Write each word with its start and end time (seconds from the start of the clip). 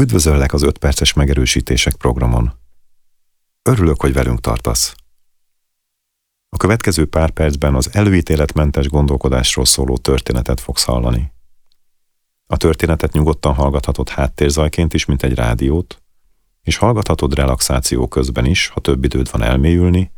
Üdvözöllek 0.00 0.52
az 0.52 0.62
5 0.62 0.78
perces 0.78 1.12
megerősítések 1.12 1.94
programon. 1.94 2.52
Örülök, 3.62 4.00
hogy 4.00 4.12
velünk 4.12 4.40
tartasz. 4.40 4.94
A 6.48 6.56
következő 6.56 7.06
pár 7.06 7.30
percben 7.30 7.74
az 7.74 7.94
előítéletmentes 7.94 8.88
gondolkodásról 8.88 9.64
szóló 9.64 9.96
történetet 9.96 10.60
fogsz 10.60 10.84
hallani. 10.84 11.32
A 12.46 12.56
történetet 12.56 13.12
nyugodtan 13.12 13.54
hallgathatod 13.54 14.08
háttérzajként 14.08 14.94
is, 14.94 15.04
mint 15.04 15.22
egy 15.22 15.34
rádiót, 15.34 16.02
és 16.62 16.76
hallgathatod 16.76 17.34
relaxáció 17.34 18.08
közben 18.08 18.44
is, 18.44 18.68
ha 18.68 18.80
több 18.80 19.04
időd 19.04 19.30
van 19.30 19.42
elmélyülni, 19.42 20.12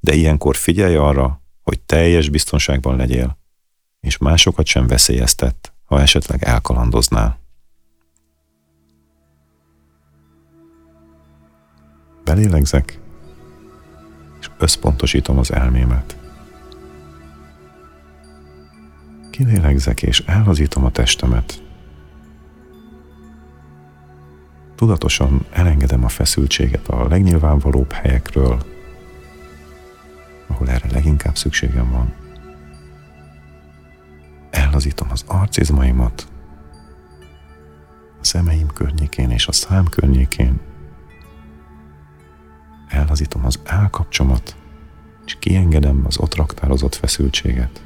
de 0.00 0.14
ilyenkor 0.14 0.56
figyelj 0.56 0.96
arra, 0.96 1.42
hogy 1.62 1.80
teljes 1.80 2.28
biztonságban 2.28 2.96
legyél, 2.96 3.38
és 4.00 4.18
másokat 4.18 4.66
sem 4.66 4.86
veszélyeztet, 4.86 5.72
ha 5.84 6.00
esetleg 6.00 6.42
elkalandoznál. 6.42 7.43
Belélegzek, 12.24 12.98
és 14.40 14.50
összpontosítom 14.58 15.38
az 15.38 15.52
elmémet. 15.52 16.16
Kilélegzek, 19.30 20.02
és 20.02 20.20
elhazítom 20.26 20.84
a 20.84 20.90
testemet. 20.90 21.62
Tudatosan 24.74 25.46
elengedem 25.52 26.04
a 26.04 26.08
feszültséget 26.08 26.88
a 26.88 27.08
legnyilvánvalóbb 27.08 27.92
helyekről, 27.92 28.62
ahol 30.46 30.68
erre 30.68 30.90
leginkább 30.90 31.36
szükségem 31.36 31.90
van. 31.90 32.14
Elhazítom 34.50 35.08
az 35.10 35.24
arcizmaimat, 35.26 36.28
a 38.20 38.24
szemeim 38.24 38.66
környékén 38.66 39.30
és 39.30 39.46
a 39.46 39.52
szám 39.52 39.84
környékén, 39.84 40.60
elhazítom 42.88 43.44
az 43.44 43.60
állkapcsomat, 43.64 44.56
és 45.26 45.36
kiengedem 45.38 46.04
az 46.06 46.18
ott 46.18 46.34
raktározott 46.34 46.94
feszültséget. 46.94 47.82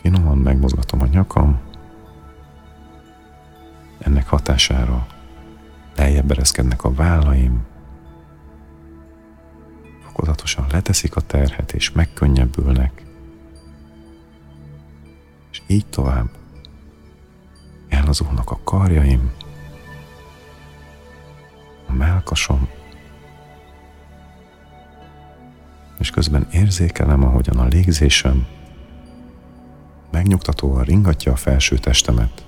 Finoman 0.00 0.38
megmozgatom 0.38 1.02
a 1.02 1.06
nyakam, 1.06 1.60
ennek 3.98 4.28
hatására 4.28 5.06
lejjebb 5.96 6.30
ereszkednek 6.30 6.84
a 6.84 6.94
vállaim, 6.94 7.64
fokozatosan 10.04 10.66
leteszik 10.70 11.16
a 11.16 11.20
terhet 11.20 11.72
és 11.72 11.92
megkönnyebbülnek, 11.92 13.04
és 15.50 15.62
így 15.66 15.86
tovább. 15.86 16.28
Elazulnak 17.88 18.50
a 18.50 18.58
karjaim, 18.64 19.32
melkasom, 21.96 22.68
és 25.98 26.10
közben 26.10 26.46
érzékelem, 26.52 27.24
ahogyan 27.24 27.58
a 27.58 27.64
légzésem 27.64 28.46
megnyugtatóan 30.10 30.84
ringatja 30.84 31.32
a 31.32 31.36
felső 31.36 31.78
testemet, 31.78 32.46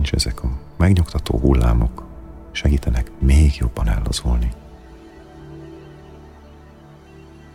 és 0.00 0.12
ezek 0.12 0.42
a 0.42 0.58
megnyugtató 0.76 1.38
hullámok 1.38 2.06
segítenek 2.50 3.10
még 3.18 3.56
jobban 3.56 3.88
ellazulni. 3.88 4.52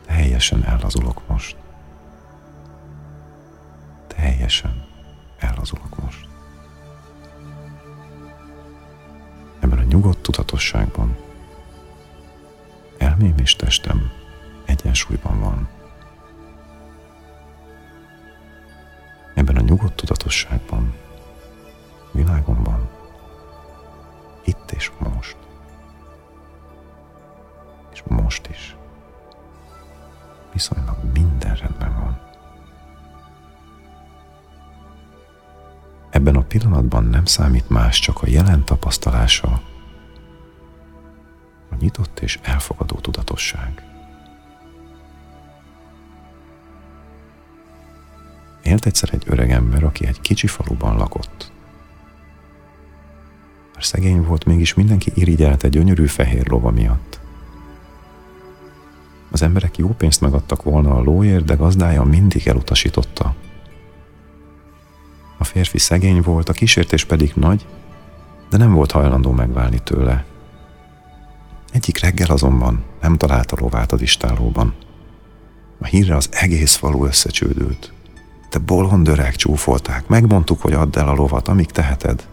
Teljesen 0.05 0.63
ellazulok 0.63 1.27
most. 1.27 1.57
Teljesen 4.07 4.85
ellazulok 5.37 6.03
most. 6.03 6.28
Nyugodt 9.99 10.21
tudatosságban. 10.21 11.17
Elmém 12.97 13.37
és 13.37 13.55
testem 13.55 14.11
egyensúlyban 14.65 15.39
van. 15.39 15.69
Ebben 19.33 19.55
a 19.55 19.61
nyugodt 19.61 19.95
tudatosságban, 19.95 20.93
világomban, 22.11 22.89
itt 24.43 24.71
és 24.71 24.91
most, 24.97 25.37
és 27.93 28.03
most 28.07 28.47
is 28.47 28.75
viszonylag 30.53 30.97
minden 31.13 31.55
rendben 31.55 31.99
van. 32.01 32.19
Ebben 36.09 36.35
a 36.35 36.41
pillanatban 36.41 37.03
nem 37.03 37.25
számít 37.25 37.69
más, 37.69 37.99
csak 37.99 38.21
a 38.21 38.27
jelen 38.27 38.63
tapasztalása 38.63 39.68
nyitott 41.79 42.19
és 42.19 42.39
elfogadó 42.41 42.95
tudatosság. 42.95 43.83
Élt 48.63 48.85
egyszer 48.85 49.09
egy 49.13 49.23
öreg 49.25 49.51
ember, 49.51 49.83
aki 49.83 50.05
egy 50.05 50.21
kicsi 50.21 50.47
faluban 50.47 50.97
lakott. 50.97 51.51
Mert 53.73 53.85
szegény 53.85 54.23
volt, 54.23 54.45
mégis 54.45 54.73
mindenki 54.73 55.11
irigyelt 55.15 55.63
egy 55.63 55.71
gyönyörű 55.71 56.05
fehér 56.05 56.47
lova 56.47 56.71
miatt. 56.71 57.19
Az 59.31 59.41
emberek 59.41 59.77
jó 59.77 59.87
pénzt 59.87 60.21
megadtak 60.21 60.63
volna 60.63 60.95
a 60.95 61.01
lóért, 61.01 61.45
de 61.45 61.55
gazdája 61.55 62.03
mindig 62.03 62.47
elutasította. 62.47 63.35
A 65.37 65.43
férfi 65.43 65.77
szegény 65.77 66.21
volt, 66.21 66.49
a 66.49 66.53
kísértés 66.53 67.05
pedig 67.05 67.31
nagy, 67.35 67.65
de 68.49 68.57
nem 68.57 68.73
volt 68.73 68.91
hajlandó 68.91 69.31
megválni 69.31 69.79
tőle, 69.83 70.25
egyik 71.79 71.99
reggel 71.99 72.29
azonban 72.29 72.83
nem 73.01 73.17
találta 73.17 73.55
lovát 73.59 73.91
az 73.91 74.01
istálóban. 74.01 74.73
A 75.79 75.85
hírre 75.85 76.15
az 76.15 76.29
egész 76.31 76.75
falu 76.75 77.05
összecsődült. 77.05 77.93
Te 78.49 78.59
bolond 78.59 79.07
öreg 79.07 79.35
csúfolták, 79.35 80.07
megmondtuk, 80.07 80.61
hogy 80.61 80.73
add 80.73 80.97
el 80.97 81.07
a 81.07 81.13
lovat, 81.13 81.47
amíg 81.47 81.71
teheted. 81.71 82.27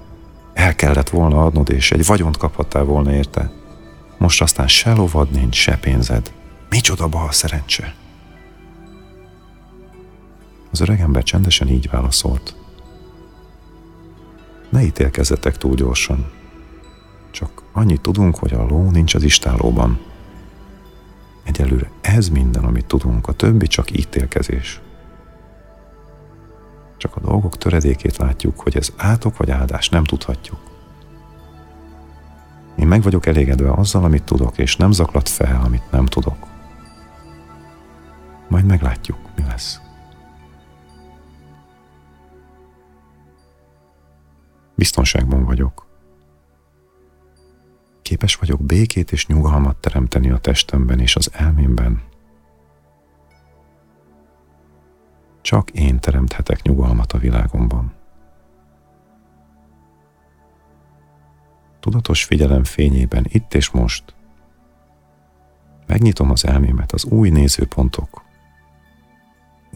El 0.54 0.74
kellett 0.74 1.08
volna 1.08 1.44
adnod, 1.44 1.70
és 1.70 1.92
egy 1.92 2.06
vagyont 2.06 2.36
kaphattál 2.36 2.84
volna 2.84 3.12
érte. 3.12 3.50
Most 4.18 4.42
aztán 4.42 4.68
se 4.68 4.92
lovad 4.92 5.30
nincs, 5.30 5.56
se 5.56 5.76
pénzed. 5.76 6.32
Micsoda 6.70 7.08
bal 7.08 7.32
szerencse! 7.32 7.94
Az 10.70 10.80
öregember 10.80 11.22
csendesen 11.22 11.68
így 11.68 11.90
válaszolt. 11.90 12.56
Ne 14.70 14.82
ítélkezzetek 14.82 15.56
túl 15.56 15.74
gyorsan. 15.74 16.30
Csak 17.36 17.62
annyit 17.72 18.00
tudunk, 18.00 18.36
hogy 18.36 18.52
a 18.52 18.66
ló 18.66 18.90
nincs 18.90 19.14
az 19.14 19.22
istálóban. 19.22 19.98
Egyelőre 21.42 21.90
ez 22.00 22.28
minden, 22.28 22.64
amit 22.64 22.86
tudunk, 22.86 23.28
a 23.28 23.32
többi 23.32 23.66
csak 23.66 23.98
ítélkezés. 23.98 24.80
Csak 26.96 27.16
a 27.16 27.20
dolgok 27.20 27.58
töredékét 27.58 28.16
látjuk, 28.16 28.60
hogy 28.60 28.76
ez 28.76 28.92
átok 28.96 29.36
vagy 29.36 29.50
áldás, 29.50 29.88
nem 29.88 30.04
tudhatjuk. 30.04 30.58
Én 32.76 32.86
meg 32.86 33.02
vagyok 33.02 33.26
elégedve 33.26 33.72
azzal, 33.72 34.04
amit 34.04 34.24
tudok, 34.24 34.58
és 34.58 34.76
nem 34.76 34.92
zaklat 34.92 35.28
fel, 35.28 35.60
amit 35.64 35.90
nem 35.90 36.06
tudok. 36.06 36.46
Majd 38.48 38.64
meglátjuk, 38.64 39.18
mi 39.36 39.42
lesz. 39.42 39.80
Biztonságban 44.74 45.44
vagyok. 45.44 45.86
Képes 48.06 48.34
vagyok 48.34 48.62
békét 48.62 49.12
és 49.12 49.26
nyugalmat 49.26 49.76
teremteni 49.76 50.30
a 50.30 50.38
testemben 50.38 51.00
és 51.00 51.16
az 51.16 51.30
elmémben. 51.32 52.02
Csak 55.40 55.70
én 55.70 56.00
teremthetek 56.00 56.62
nyugalmat 56.62 57.12
a 57.12 57.18
világomban. 57.18 57.92
Tudatos 61.80 62.24
figyelem 62.24 62.64
fényében 62.64 63.24
itt 63.28 63.54
és 63.54 63.70
most 63.70 64.14
megnyitom 65.86 66.30
az 66.30 66.44
elmémet 66.44 66.92
az 66.92 67.04
új 67.04 67.30
nézőpontok, 67.30 68.22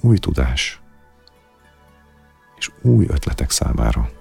új 0.00 0.18
tudás 0.18 0.80
és 2.56 2.70
új 2.82 3.06
ötletek 3.08 3.50
számára. 3.50 4.19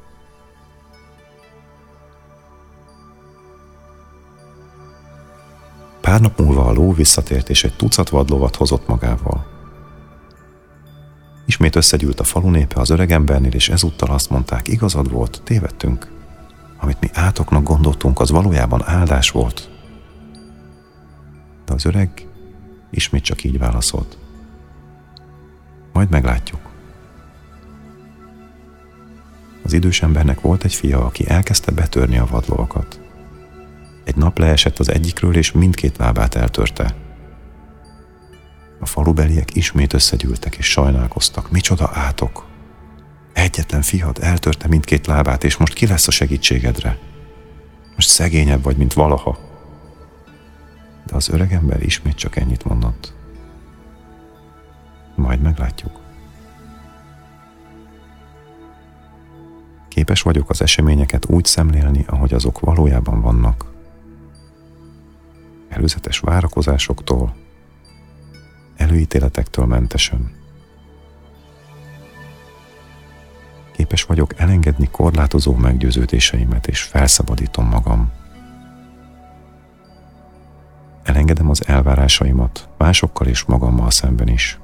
Pár 6.02 6.22
nap 6.22 6.40
múlva 6.40 6.66
a 6.66 6.72
ló 6.72 6.94
visszatért, 6.94 7.50
és 7.50 7.64
egy 7.64 7.76
tucat 7.76 8.10
vadlovat 8.10 8.56
hozott 8.56 8.88
magával. 8.88 9.46
Ismét 11.46 11.76
összegyűlt 11.76 12.20
a 12.20 12.24
falu 12.24 12.50
népe 12.50 12.80
az 12.80 12.90
öregembernél, 12.90 13.52
és 13.52 13.70
ezúttal 13.70 14.10
azt 14.10 14.30
mondták, 14.30 14.68
igazad 14.68 15.12
volt, 15.12 15.42
tévedtünk. 15.44 16.12
Amit 16.80 17.00
mi 17.00 17.10
átoknak 17.14 17.64
gondoltunk, 17.64 18.20
az 18.20 18.30
valójában 18.30 18.84
áldás 18.86 19.32
volt. 19.32 19.70
De 21.66 21.74
az 21.74 21.86
öreg 21.86 22.28
ismét 22.90 23.24
csak 23.24 23.44
így 23.44 23.58
válaszolt. 23.58 24.18
Majd 25.94 26.10
meglátjuk. 26.10 26.62
Az 29.64 29.74
idős 29.74 30.02
embernek 30.02 30.42
volt 30.42 30.64
egy 30.64 30.74
fia, 30.74 31.06
aki 31.06 31.30
elkezdte 31.30 31.72
betörni 31.72 32.18
a 32.18 32.26
vadlovakat. 32.26 33.09
Egy 34.10 34.16
nap 34.16 34.38
leesett 34.38 34.80
az 34.80 34.92
egyikről, 34.92 35.36
és 35.36 35.52
mindkét 35.52 35.98
lábát 35.98 36.36
eltörte. 36.36 36.96
A 38.80 38.86
falubeliek 38.86 39.56
ismét 39.56 39.94
összegyűltek 39.94 40.56
és 40.56 40.66
sajnálkoztak. 40.66 41.52
Micsoda 41.52 41.90
átok! 41.94 42.46
Egyetlen 43.34 43.82
fiad 43.82 44.18
eltörte 44.22 44.68
mindkét 44.68 45.08
lábát, 45.08 45.44
és 45.44 45.58
most 45.58 45.74
ki 45.74 45.88
lesz 45.88 46.08
a 46.08 46.12
segítségedre? 46.12 46.98
Most 47.96 48.08
szegényebb 48.08 48.64
vagy, 48.64 48.78
mint 48.78 48.94
valaha. 48.94 49.38
De 51.06 51.16
az 51.16 51.30
öregember 51.30 51.84
ismét 51.84 52.16
csak 52.16 52.36
ennyit 52.36 52.64
mondott. 52.64 53.14
Majd 55.16 55.42
meglátjuk. 55.42 56.00
Képes 59.88 60.22
vagyok 60.22 60.50
az 60.50 60.62
eseményeket 60.62 61.26
úgy 61.26 61.46
szemlélni, 61.46 62.06
ahogy 62.08 62.34
azok 62.34 62.60
valójában 62.60 63.22
vannak. 63.22 63.78
Előzetes 65.80 66.20
várakozásoktól, 66.20 67.36
előítéletektől 68.76 69.66
mentesen. 69.66 70.32
Képes 73.72 74.04
vagyok 74.04 74.40
elengedni 74.40 74.88
korlátozó 74.92 75.56
meggyőződéseimet, 75.56 76.68
és 76.68 76.82
felszabadítom 76.82 77.66
magam. 77.66 78.12
Elengedem 81.04 81.50
az 81.50 81.68
elvárásaimat 81.68 82.70
másokkal 82.78 83.28
és 83.28 83.44
magammal 83.44 83.92
szemben 83.92 84.28
is. 84.28 84.60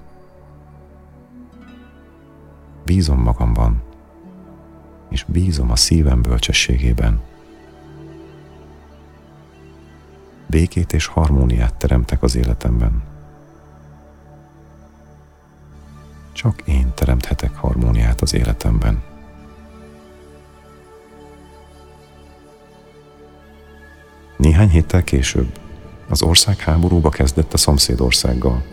Bízom 2.85 3.19
magamban, 3.19 3.83
és 5.09 5.25
bízom 5.27 5.71
a 5.71 5.75
szívem 5.75 6.21
bölcsességében. 6.21 7.21
Békét 10.47 10.93
és 10.93 11.05
harmóniát 11.05 11.75
teremtek 11.75 12.23
az 12.23 12.35
életemben. 12.35 13.03
Csak 16.31 16.61
én 16.65 16.91
teremthetek 16.93 17.55
harmóniát 17.55 18.21
az 18.21 18.33
életemben. 18.33 19.03
Néhány 24.37 24.69
héttel 24.69 25.03
később 25.03 25.59
az 26.09 26.21
ország 26.21 26.59
háborúba 26.59 27.09
kezdett 27.09 27.53
a 27.53 27.57
szomszédországgal. 27.57 28.63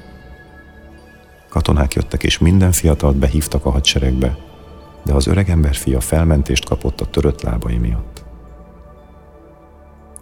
Katonák 1.48 1.94
jöttek 1.94 2.22
és 2.22 2.38
minden 2.38 2.72
fiatalt 2.72 3.16
behívtak 3.16 3.64
a 3.64 3.70
hadseregbe, 3.70 4.36
de 5.02 5.12
az 5.12 5.26
öregember 5.26 5.75
fia 5.75 6.00
felmentést 6.00 6.64
kapott 6.64 7.00
a 7.00 7.10
törött 7.10 7.42
lábai 7.42 7.78
miatt. 7.78 8.25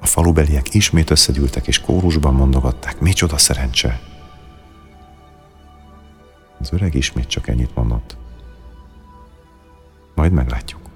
A 0.00 0.06
falubeliek 0.06 0.75
ismét 0.75 1.11
összegyűltek 1.11 1.67
és 1.67 1.81
kórusban 1.81 2.35
mondogatták, 2.35 3.00
micsoda 3.00 3.38
szerencse. 3.38 4.00
Az 6.58 6.73
öreg 6.73 6.94
ismét 6.94 7.26
csak 7.29 7.49
ennyit 7.49 7.75
mondott. 7.75 8.17
Majd 10.14 10.32
meglátjuk. 10.32 10.90